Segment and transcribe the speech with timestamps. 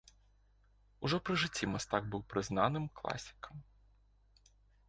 [1.07, 3.55] Ужо пры жыцці мастак быў прызнаным класікам.